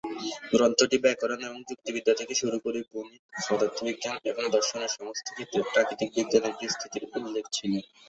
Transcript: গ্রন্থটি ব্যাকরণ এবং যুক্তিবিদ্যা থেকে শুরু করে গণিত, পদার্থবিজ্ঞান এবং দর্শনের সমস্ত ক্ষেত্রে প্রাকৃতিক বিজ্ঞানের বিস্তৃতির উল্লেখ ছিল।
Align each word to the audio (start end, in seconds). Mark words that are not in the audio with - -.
গ্রন্থটি 0.51 0.97
ব্যাকরণ 1.03 1.39
এবং 1.47 1.57
যুক্তিবিদ্যা 1.69 2.13
থেকে 2.19 2.33
শুরু 2.41 2.57
করে 2.59 2.79
গণিত, 2.91 3.21
পদার্থবিজ্ঞান 3.45 4.17
এবং 4.31 4.43
দর্শনের 4.55 4.91
সমস্ত 4.97 5.25
ক্ষেত্রে 5.29 5.61
প্রাকৃতিক 5.71 6.09
বিজ্ঞানের 6.15 6.53
বিস্তৃতির 6.61 7.03
উল্লেখ 7.17 7.45
ছিল। 7.51 7.73